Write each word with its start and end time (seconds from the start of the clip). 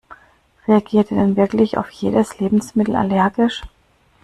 Reagiert 0.67 1.11
er 1.11 1.17
denn 1.17 1.35
wirklich 1.35 1.77
auf 1.77 1.91
jedes 1.91 2.39
Lebensmittel 2.39 2.95
allergisch? 2.95 3.61